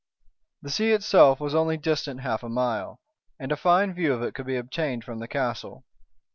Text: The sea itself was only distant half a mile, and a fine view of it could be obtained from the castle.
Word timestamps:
The 0.63 0.71
sea 0.71 0.93
itself 0.93 1.39
was 1.39 1.53
only 1.53 1.77
distant 1.77 2.21
half 2.21 2.41
a 2.41 2.49
mile, 2.49 2.99
and 3.39 3.51
a 3.51 3.55
fine 3.55 3.93
view 3.93 4.13
of 4.15 4.23
it 4.23 4.33
could 4.33 4.47
be 4.47 4.55
obtained 4.57 5.03
from 5.03 5.19
the 5.19 5.27
castle. 5.27 5.85